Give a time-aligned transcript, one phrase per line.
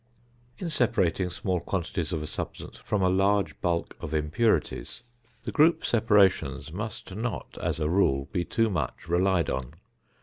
[0.57, 5.03] In separating small quantities of a substance from a large bulk of impurities,
[5.43, 9.75] the group separations must not as a rule be too much relied on.